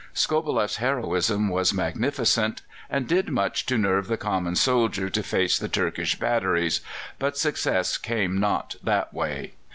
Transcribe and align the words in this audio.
Skobeleff's 0.15 0.77
heroism 0.77 1.47
was 1.47 1.75
magnificent, 1.75 2.63
and 2.89 3.07
did 3.07 3.29
much 3.29 3.67
to 3.67 3.77
nerve 3.77 4.07
the 4.07 4.17
common 4.17 4.55
soldier 4.55 5.11
to 5.11 5.21
face 5.21 5.59
the 5.59 5.69
Turkish 5.69 6.17
batteries; 6.19 6.81
but 7.19 7.37
success 7.37 7.99
came 7.99 8.39
not 8.39 8.77
that 8.81 9.13
way. 9.13 9.53